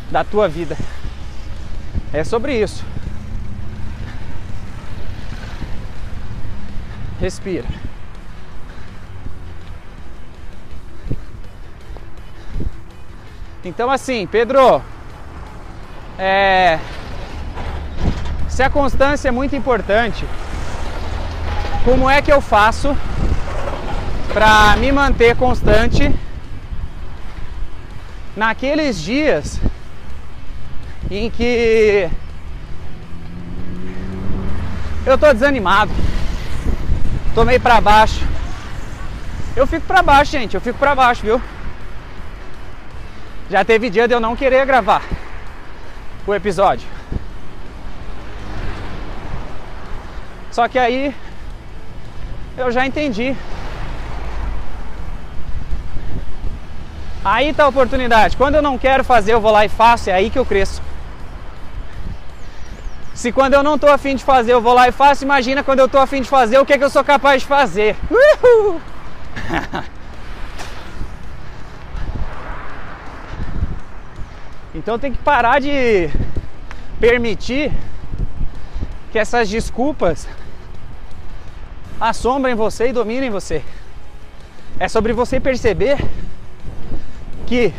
da 0.10 0.24
tua 0.24 0.48
vida. 0.48 0.78
É 2.14 2.24
sobre 2.24 2.58
isso. 2.58 2.86
Respira. 7.20 7.68
Então 13.66 13.92
assim, 13.92 14.26
Pedro, 14.26 14.82
é, 16.18 16.80
se 18.56 18.64
a 18.64 18.70
constância 18.70 19.28
é 19.28 19.32
muito 19.32 19.54
importante, 19.54 20.26
como 21.84 22.10
é 22.10 22.22
que 22.22 22.32
eu 22.32 22.40
faço 22.40 22.96
para 24.32 24.78
me 24.78 24.94
manter 24.94 25.36
constante 25.36 26.10
naqueles 28.34 28.98
dias 28.98 29.60
em 31.12 31.30
que 31.30 32.10
eu 35.06 35.18
tô 35.18 35.34
desanimado, 35.34 35.92
tô 37.34 37.44
meio 37.44 37.60
para 37.60 37.82
baixo. 37.82 38.26
Eu 39.54 39.68
fico 39.68 39.86
para 39.86 40.02
baixo, 40.02 40.32
gente, 40.32 40.56
eu 40.56 40.62
fico 40.62 40.80
para 40.80 40.96
baixo, 40.96 41.24
viu? 41.24 41.42
Já 43.50 43.66
teve 43.66 43.90
dia 43.90 44.08
de 44.08 44.14
eu 44.14 44.22
não 44.22 44.34
querer 44.34 44.66
gravar 44.66 45.02
o 46.26 46.34
episódio. 46.34 46.95
Só 50.56 50.70
que 50.70 50.80
aí 50.80 51.14
eu 52.58 52.72
já 52.72 52.86
entendi. 52.86 53.36
Aí 57.26 57.52
tá 57.54 57.66
a 57.66 57.68
oportunidade. 57.68 58.38
Quando 58.38 58.56
eu 58.56 58.62
não 58.62 58.78
quero 58.78 59.04
fazer, 59.04 59.34
eu 59.34 59.42
vou 59.42 59.52
lá 59.52 59.66
e 59.66 59.68
faço, 59.68 60.10
é 60.10 60.14
aí 60.14 60.30
que 60.30 60.40
eu 60.40 60.46
cresço. 60.46 60.82
Se 63.14 63.34
quando 63.34 63.56
eu 63.56 63.62
não 63.62 63.78
tô 63.78 63.88
afim 63.88 64.16
de 64.16 64.24
fazer, 64.24 64.54
eu 64.54 64.62
vou 64.62 64.74
lá 64.74 64.88
e 64.88 64.94
faço, 64.94 65.26
imagina 65.26 65.62
quando 65.62 65.80
eu 65.80 65.90
tô 65.90 65.98
afim 65.98 66.22
de 66.22 66.30
fazer, 66.30 66.58
o 66.58 66.66
que, 66.66 66.72
é 66.72 66.78
que 66.78 66.86
eu 66.86 66.90
sou 66.90 67.04
capaz 67.04 67.42
de 67.42 67.50
fazer. 67.50 67.98
Uhul! 68.10 68.80
então 74.74 74.98
tem 74.98 75.12
que 75.12 75.18
parar 75.18 75.60
de 75.60 76.10
permitir 76.98 77.74
que 79.12 79.20
essas 79.20 79.50
desculpas 79.50 80.26
assombrem 82.00 82.56
você 82.56 82.90
e 82.90 82.94
dominem 82.94 83.30
você. 83.30 83.64
É 84.80 84.88
sobre 84.88 85.14
você 85.14 85.40
perceber 85.40 85.98
que 87.48 87.74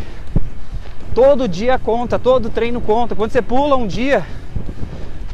todo 1.14 1.48
dia 1.48 1.79
conta, 1.79 2.18
todo 2.18 2.50
treino 2.50 2.81
conta. 2.81 3.14
Quando 3.14 3.33
você 3.33 3.42
pula 3.42 3.76
um 3.76 3.87
dia, 3.87 4.24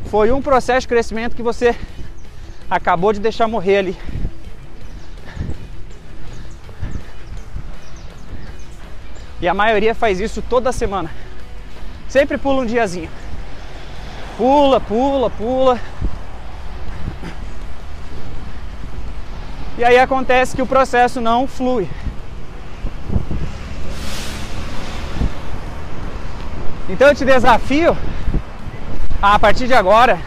foi 0.06 0.32
um 0.32 0.42
processo 0.42 0.82
de 0.82 0.88
crescimento 0.88 1.36
que 1.36 1.42
você 1.42 1.76
acabou 2.68 3.12
de 3.12 3.20
deixar 3.20 3.46
morrer 3.46 3.78
ali. 3.78 3.96
E 9.40 9.48
a 9.48 9.54
maioria 9.54 9.94
faz 9.94 10.20
isso 10.20 10.40
toda 10.40 10.70
semana. 10.70 11.10
Sempre 12.08 12.38
pula 12.38 12.62
um 12.62 12.66
diazinho. 12.66 13.10
Pula, 14.36 14.80
pula, 14.80 15.30
pula. 15.30 15.80
E 19.82 19.84
aí 19.84 19.98
acontece 19.98 20.54
que 20.54 20.62
o 20.62 20.66
processo 20.74 21.20
não 21.20 21.48
flui. 21.48 21.90
Então 26.88 27.08
eu 27.08 27.14
te 27.16 27.24
desafio 27.24 27.96
a, 29.20 29.34
a 29.34 29.38
partir 29.40 29.66
de 29.66 29.74
agora 29.74 30.20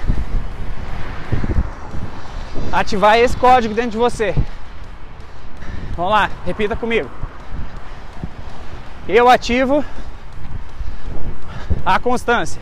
ativar 2.69 3.17
esse 3.17 3.37
código 3.37 3.73
dentro 3.73 3.91
de 3.91 3.97
você. 3.97 4.35
Vamos 5.95 6.11
lá, 6.11 6.29
repita 6.45 6.75
comigo. 6.75 7.09
Eu 9.07 9.29
ativo 9.29 9.85
a 11.85 11.97
constância. 11.97 12.61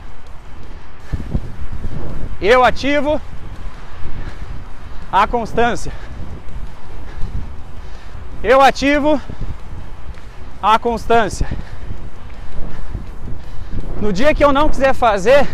Eu 2.40 2.64
ativo 2.64 3.20
a 5.12 5.26
constância. 5.26 5.92
Eu 8.44 8.60
ativo 8.60 9.22
a 10.62 10.78
constância. 10.78 11.48
No 14.02 14.12
dia 14.12 14.36
que 14.36 14.44
eu 14.44 14.52
não 14.52 14.68
quiser 14.68 14.94
fazer, 14.94 15.48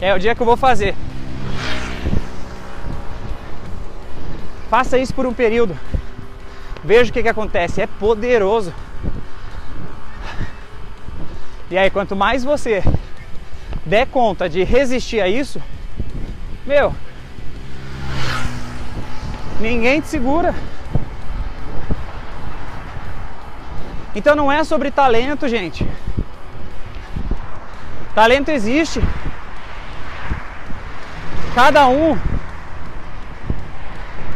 é 0.00 0.12
o 0.12 0.18
dia 0.18 0.34
que 0.34 0.42
eu 0.42 0.46
vou 0.46 0.56
fazer. 0.56 0.96
Faça 4.68 4.98
isso 4.98 5.14
por 5.14 5.24
um 5.26 5.32
período. 5.32 5.78
Veja 6.82 7.08
o 7.08 7.12
que, 7.12 7.22
que 7.22 7.28
acontece. 7.28 7.80
É 7.80 7.86
poderoso. 7.86 8.74
E 11.70 11.78
aí, 11.78 11.88
quanto 11.88 12.16
mais 12.16 12.42
você 12.42 12.82
der 13.86 14.08
conta 14.08 14.48
de 14.48 14.64
resistir 14.64 15.20
a 15.20 15.28
isso, 15.28 15.62
meu, 16.66 16.92
ninguém 19.60 20.00
te 20.00 20.08
segura. 20.08 20.52
Então 24.20 24.36
não 24.36 24.52
é 24.52 24.62
sobre 24.64 24.90
talento, 24.90 25.48
gente. 25.48 25.88
Talento 28.14 28.50
existe. 28.50 29.02
Cada 31.54 31.88
um 31.88 32.18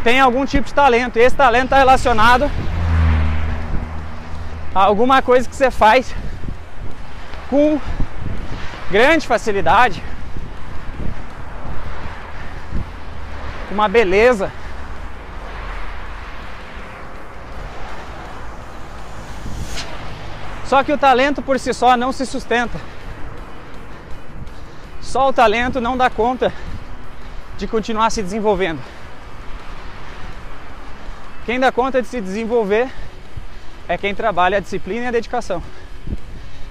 tem 0.02 0.18
algum 0.18 0.46
tipo 0.46 0.66
de 0.66 0.72
talento. 0.72 1.18
E 1.18 1.20
esse 1.20 1.36
talento 1.36 1.64
está 1.64 1.76
relacionado 1.76 2.50
a 4.74 4.84
alguma 4.84 5.20
coisa 5.20 5.46
que 5.46 5.54
você 5.54 5.70
faz 5.70 6.14
com 7.50 7.78
grande 8.90 9.26
facilidade, 9.26 10.02
uma 13.70 13.86
beleza. 13.86 14.50
Só 20.66 20.82
que 20.82 20.92
o 20.92 20.98
talento 20.98 21.42
por 21.42 21.58
si 21.58 21.72
só 21.74 21.96
não 21.96 22.12
se 22.12 22.24
sustenta. 22.24 22.80
Só 25.00 25.28
o 25.28 25.32
talento 25.32 25.80
não 25.80 25.96
dá 25.96 26.08
conta 26.08 26.52
de 27.56 27.66
continuar 27.66 28.10
se 28.10 28.22
desenvolvendo. 28.22 28.80
Quem 31.44 31.60
dá 31.60 31.70
conta 31.70 32.00
de 32.00 32.08
se 32.08 32.20
desenvolver 32.20 32.90
é 33.86 33.98
quem 33.98 34.14
trabalha 34.14 34.56
a 34.56 34.60
disciplina 34.60 35.04
e 35.04 35.08
a 35.08 35.10
dedicação. 35.10 35.62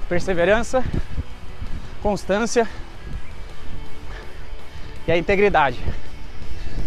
Perseverança, 0.10 0.84
constância 2.02 2.68
e 5.08 5.12
a 5.12 5.18
integridade. 5.18 5.80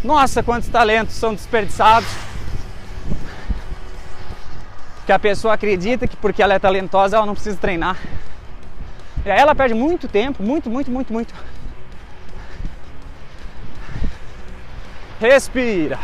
Nossa, 0.02 0.42
quantos 0.42 0.68
talentos 0.68 1.14
são 1.14 1.32
desperdiçados. 1.32 2.08
Que 5.06 5.12
a 5.12 5.18
pessoa 5.18 5.54
acredita 5.54 6.08
que 6.08 6.16
porque 6.16 6.42
ela 6.42 6.54
é 6.54 6.58
talentosa 6.58 7.16
ela 7.16 7.24
não 7.24 7.34
precisa 7.34 7.56
treinar. 7.56 7.96
E 9.24 9.30
aí 9.30 9.38
ela 9.38 9.54
perde 9.54 9.72
muito 9.72 10.08
tempo, 10.08 10.42
muito, 10.42 10.68
muito, 10.68 10.90
muito, 10.90 11.12
muito. 11.12 11.32
Respira. 15.20 15.98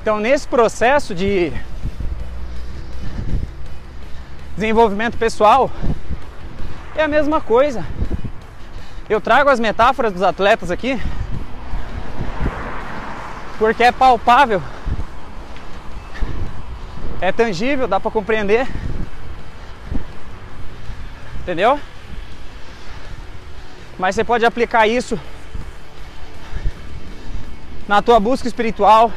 Então, 0.00 0.20
nesse 0.20 0.46
processo 0.46 1.14
de 1.14 1.52
desenvolvimento 4.54 5.16
pessoal, 5.16 5.70
é 6.94 7.02
a 7.02 7.08
mesma 7.08 7.40
coisa. 7.40 7.84
Eu 9.08 9.20
trago 9.20 9.50
as 9.50 9.60
metáforas 9.60 10.12
dos 10.12 10.22
atletas 10.22 10.70
aqui 10.70 10.98
porque 13.58 13.84
é 13.84 13.92
palpável, 13.92 14.62
é 17.20 17.30
tangível, 17.30 17.86
dá 17.86 18.00
para 18.00 18.10
compreender. 18.10 18.66
Entendeu? 21.40 21.78
Mas 23.98 24.14
você 24.14 24.24
pode 24.24 24.46
aplicar 24.46 24.86
isso 24.86 25.20
na 27.86 28.00
tua 28.00 28.18
busca 28.18 28.48
espiritual, 28.48 29.12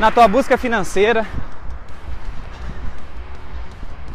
na 0.00 0.10
tua 0.10 0.26
busca 0.26 0.58
financeira, 0.58 1.24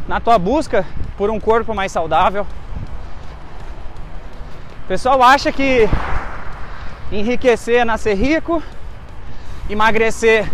na 0.06 0.20
tua 0.20 0.38
busca 0.38 0.86
por 1.16 1.30
um 1.30 1.40
corpo 1.40 1.74
mais 1.74 1.90
saudável. 1.90 2.46
O 4.86 4.88
pessoal 4.88 5.20
acha 5.20 5.50
que 5.50 5.88
enriquecer 7.10 7.80
é 7.80 7.84
nascer 7.84 8.14
rico, 8.14 8.62
emagrecer 9.68 10.48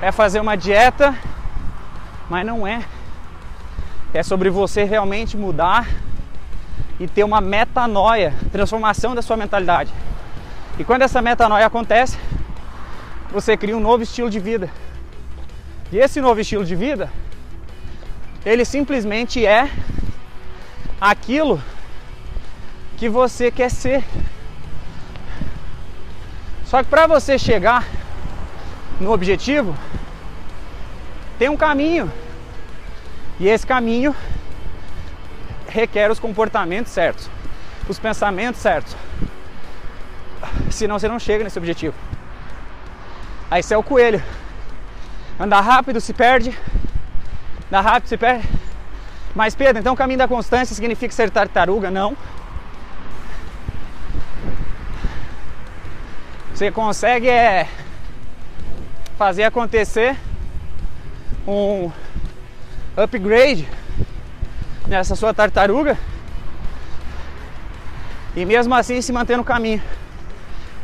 é 0.00 0.12
fazer 0.12 0.38
uma 0.38 0.56
dieta, 0.56 1.12
mas 2.30 2.46
não 2.46 2.64
é. 2.64 2.84
É 4.12 4.22
sobre 4.22 4.50
você 4.50 4.84
realmente 4.84 5.36
mudar 5.36 5.88
e 7.00 7.08
ter 7.08 7.24
uma 7.24 7.40
metanoia, 7.40 8.32
transformação 8.52 9.16
da 9.16 9.20
sua 9.20 9.36
mentalidade. 9.36 9.92
E 10.78 10.84
quando 10.84 11.02
essa 11.02 11.20
metanoia 11.20 11.66
acontece, 11.66 12.16
você 13.32 13.56
cria 13.56 13.76
um 13.76 13.80
novo 13.80 14.04
estilo 14.04 14.30
de 14.30 14.38
vida. 14.38 14.70
E 15.90 15.98
esse 15.98 16.20
novo 16.20 16.40
estilo 16.40 16.64
de 16.64 16.76
vida, 16.76 17.10
ele 18.46 18.64
simplesmente 18.64 19.44
é 19.44 19.68
aquilo 21.00 21.60
que 22.96 23.08
você 23.08 23.50
quer 23.50 23.70
ser. 23.70 24.04
Só 26.64 26.82
que 26.82 26.88
para 26.88 27.06
você 27.06 27.38
chegar 27.38 27.86
no 29.00 29.12
objetivo, 29.12 29.76
tem 31.38 31.48
um 31.48 31.56
caminho. 31.56 32.10
E 33.38 33.48
esse 33.48 33.66
caminho 33.66 34.14
requer 35.68 36.10
os 36.10 36.20
comportamentos 36.20 36.92
certos, 36.92 37.28
os 37.88 37.98
pensamentos 37.98 38.60
certos. 38.60 38.96
Senão 40.70 40.98
você 40.98 41.08
não 41.08 41.18
chega 41.18 41.42
nesse 41.42 41.58
objetivo. 41.58 41.94
Aí 43.50 43.62
você 43.62 43.74
é 43.74 43.76
o 43.76 43.82
coelho. 43.82 44.22
Andar 45.38 45.60
rápido 45.60 46.00
se 46.00 46.12
perde. 46.12 46.56
Andar 47.68 47.80
rápido 47.80 48.08
se 48.08 48.16
perde. 48.16 48.48
Mas 49.34 49.54
Pedro, 49.54 49.80
então 49.80 49.94
o 49.94 49.96
caminho 49.96 50.18
da 50.18 50.28
constância 50.28 50.74
significa 50.74 51.12
ser 51.12 51.30
tartaruga? 51.30 51.90
Não. 51.90 52.16
Você 56.54 56.70
consegue 56.70 57.28
é, 57.28 57.68
fazer 59.18 59.42
acontecer 59.42 60.16
um 61.48 61.90
upgrade 62.96 63.68
nessa 64.86 65.16
sua 65.16 65.34
tartaruga 65.34 65.98
e 68.36 68.44
mesmo 68.44 68.72
assim 68.72 69.02
se 69.02 69.12
manter 69.12 69.36
no 69.36 69.42
caminho 69.42 69.82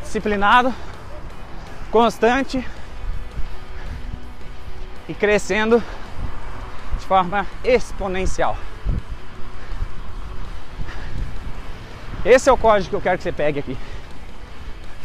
disciplinado, 0.03 0.75
constante 1.89 2.67
e 5.07 5.13
crescendo 5.13 5.81
de 6.99 7.05
forma 7.05 7.47
exponencial. 7.63 8.57
Esse 12.25 12.49
é 12.49 12.51
o 12.51 12.57
código 12.57 12.89
que 12.89 12.95
eu 12.97 13.01
quero 13.01 13.17
que 13.17 13.23
você 13.23 13.31
pegue 13.31 13.59
aqui. 13.59 13.77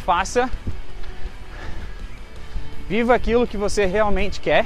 Faça, 0.07 0.49
viva 2.87 3.13
aquilo 3.13 3.45
que 3.45 3.57
você 3.57 3.85
realmente 3.85 4.39
quer, 4.39 4.65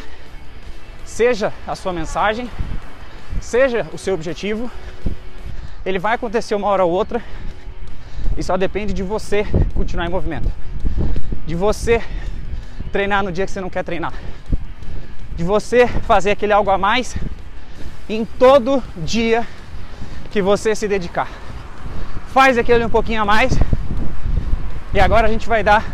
seja 1.04 1.51
a 1.65 1.75
sua 1.75 1.91
mensagem, 1.91 2.47
seja 3.39 3.88
o 3.91 3.97
seu 3.97 4.13
objetivo. 4.13 4.69
Ele 5.84 5.97
vai 5.97 6.13
acontecer 6.13 6.54
uma 6.54 6.67
hora 6.67 6.86
ou 6.86 6.91
outra. 6.91 7.23
E 8.38 8.43
só 8.43 8.56
depende 8.56 8.93
de 8.93 9.01
você 9.01 9.43
continuar 9.73 10.06
em 10.06 10.12
movimento, 10.12 10.47
de 11.47 11.56
você 11.56 12.04
treinar 12.91 13.23
no 13.23 13.32
dia 13.32 13.47
que 13.47 13.51
você 13.51 13.62
não 13.62 13.69
quer 13.71 13.84
treinar, 13.84 14.13
de 15.36 15.43
você 15.43 15.88
fazer 15.88 16.30
aquele 16.30 16.54
algo 16.54 16.69
a 16.69 16.77
mais 16.77 17.15
em 18.08 18.25
todo 18.25 18.84
dia 18.95 19.43
que 20.30 20.39
você 20.39 20.75
se 20.75 20.88
dedicar. 20.88 21.27
Faz 22.27 22.60
aquele 22.60 22.86
um 22.86 22.91
pouquinho 22.91 23.23
a 23.23 23.25
mais. 23.25 23.58
E 24.93 24.99
agora 24.99 25.27
a 25.27 25.32
gente 25.32 25.47
vai 25.47 25.63
dar 25.63 25.86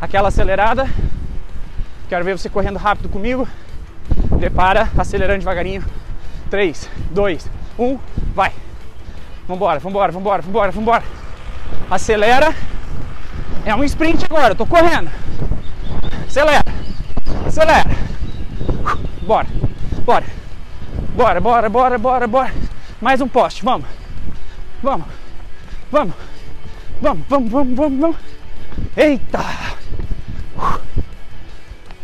aquela 0.00 0.28
acelerada. 0.28 0.88
Quero 2.08 2.24
ver 2.24 2.36
você 2.36 2.48
correndo 2.48 2.76
rápido 2.76 3.08
comigo. 3.08 3.48
Prepara, 4.38 4.90
acelerando 4.96 5.38
devagarinho. 5.38 5.82
3, 6.50 6.88
2, 7.10 7.50
1, 7.78 7.98
vai. 8.34 8.52
Vambora, 9.48 9.78
vambora, 9.80 10.12
vambora, 10.12 10.42
vambora, 10.42 10.70
vambora. 10.70 11.02
Acelera. 11.90 12.54
É 13.64 13.74
um 13.74 13.82
sprint 13.84 14.24
agora, 14.26 14.52
eu 14.52 14.56
tô 14.56 14.66
correndo. 14.66 15.10
Acelera. 16.26 16.64
Acelera. 17.46 17.90
Bora. 19.22 19.48
Bora. 20.04 20.24
Bora, 21.14 21.40
bora, 21.40 21.68
bora, 21.70 21.98
bora, 21.98 22.26
bora. 22.26 22.52
Mais 23.00 23.20
um 23.20 23.28
poste, 23.28 23.64
vamos. 23.64 23.86
Vamos. 24.82 25.06
Vamos! 25.90 26.14
Vamos, 27.04 27.26
vamos, 27.28 27.50
vamos, 27.50 27.76
vamos, 27.76 28.00
vamos! 28.00 28.16
Eita! 28.96 29.44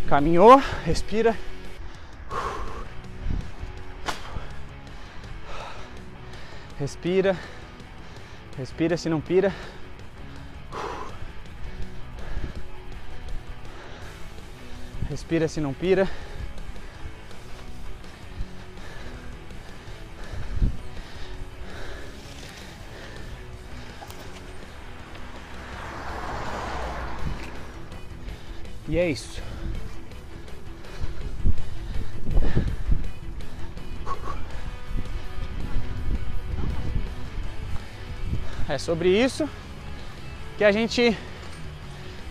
Caminhou, 0.06 0.62
respira. 0.84 1.34
Respira. 6.78 7.34
Respira 8.58 8.98
se 8.98 9.08
não 9.08 9.22
pira. 9.22 9.54
Respira 15.08 15.48
se 15.48 15.62
não 15.62 15.72
pira. 15.72 16.06
E 28.90 28.98
é 28.98 29.08
isso. 29.08 29.40
É 38.68 38.76
sobre 38.78 39.08
isso 39.10 39.48
que 40.58 40.64
a 40.64 40.72
gente 40.72 41.16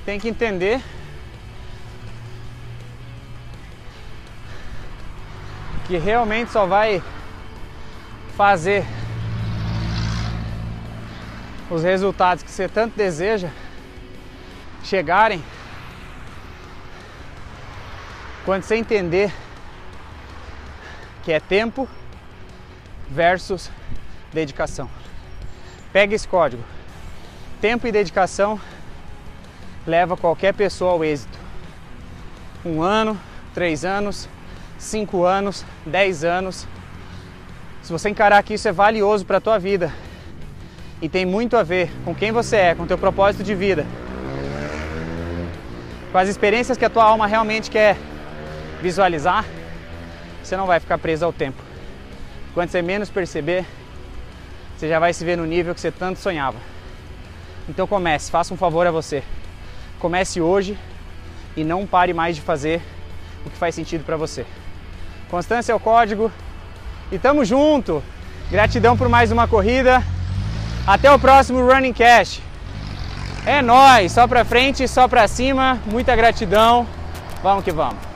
tem 0.04 0.20
que 0.20 0.28
entender 0.28 0.82
que 5.88 5.98
realmente 5.98 6.52
só 6.52 6.66
vai 6.66 7.02
fazer 8.36 8.84
os 11.72 11.84
resultados 11.84 12.44
que 12.44 12.52
você 12.52 12.68
tanto 12.68 12.98
deseja 12.98 13.50
chegarem 14.84 15.42
quando 18.50 18.64
você 18.64 18.78
entender 18.78 19.32
que 21.22 21.32
é 21.32 21.40
tempo 21.40 21.88
versus 23.08 23.70
dedicação. 24.34 24.90
Pega 25.94 26.16
esse 26.16 26.28
código. 26.28 26.64
Tempo 27.62 27.86
e 27.86 27.92
dedicação 27.92 28.60
leva 29.86 30.18
qualquer 30.18 30.56
pessoa 30.56 30.94
ao 30.94 31.06
êxito. 31.06 31.38
Um 32.66 32.82
ano, 32.82 33.20
três 33.54 33.86
anos, 33.86 34.28
cinco 34.80 35.26
anos, 35.26 35.64
dez 35.86 36.24
anos. 36.24 36.68
Se 37.84 37.92
você 37.92 38.10
encarar 38.10 38.42
que 38.42 38.56
isso 38.56 38.68
é 38.68 38.72
valioso 38.72 39.28
para 39.28 39.38
a 39.38 39.42
tua 39.42 39.60
vida 39.60 39.94
e 41.00 41.08
tem 41.08 41.24
muito 41.24 41.56
a 41.56 41.62
ver 41.62 41.92
com 42.04 42.16
quem 42.16 42.32
você 42.32 42.56
é, 42.56 42.74
com 42.74 42.88
teu 42.88 42.98
propósito 42.98 43.44
de 43.44 43.54
vida, 43.54 43.86
com 46.12 46.18
as 46.18 46.28
experiências 46.28 46.80
que 46.80 46.86
a 46.86 46.90
tua 46.90 47.04
alma 47.04 47.28
realmente 47.28 47.70
quer 47.70 47.96
visualizar, 48.82 49.46
você 50.44 50.56
não 50.58 50.66
vai 50.66 50.80
ficar 50.80 50.98
preso 50.98 51.26
ao 51.26 51.34
tempo. 51.34 51.62
Quando 52.54 52.70
você 52.70 52.82
menos 52.82 53.10
perceber, 53.10 53.66
você 54.78 54.88
já 54.88 55.00
vai 55.00 55.14
se 55.14 55.24
ver 55.24 55.38
no 55.38 55.46
nível 55.46 55.74
que 55.74 55.82
você 55.82 55.92
tanto 55.92 56.20
sonhava. 56.20 56.58
Então 57.68 57.86
comece, 57.86 58.32
faça 58.32 58.54
um 58.54 58.58
favor 58.58 58.88
a 58.88 58.92
você. 58.92 59.24
Comece 60.00 60.42
hoje 60.42 60.78
e 61.56 61.64
não 61.64 61.86
pare 61.86 62.14
mais 62.14 62.36
de 62.36 62.42
fazer 62.42 62.82
o 63.46 63.50
que 63.50 63.58
faz 63.58 63.76
sentido 63.76 64.04
para 64.04 64.18
você. 64.18 64.46
Constância 65.30 65.72
é 65.72 65.76
o 65.76 65.80
código 65.80 66.32
e 67.12 67.20
tamo 67.20 67.46
junto. 67.46 68.04
Gratidão 68.50 68.98
por 68.98 69.08
mais 69.08 69.32
uma 69.32 69.48
corrida. 69.48 70.02
Até 70.88 71.12
o 71.12 71.20
próximo 71.20 71.62
Running 71.62 71.94
Cash. 71.94 72.42
É 73.46 73.62
nós, 73.62 74.12
só 74.12 74.28
para 74.28 74.44
frente, 74.44 74.88
só 74.88 75.08
para 75.08 75.28
cima. 75.28 75.80
Muita 75.86 76.16
gratidão. 76.16 76.88
Vamos 77.44 77.64
que 77.64 77.72
vamos. 77.72 78.09